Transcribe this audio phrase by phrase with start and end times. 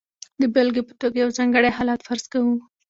[0.41, 2.55] د بېلګې په توګه یو ځانګړی حالت فرض کوو.